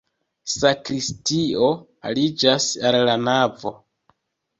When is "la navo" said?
3.11-3.75